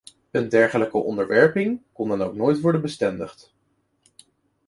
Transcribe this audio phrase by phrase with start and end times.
[0.31, 3.53] Een dergelijke onderwerping kon dan ook nooit worden bestendigd.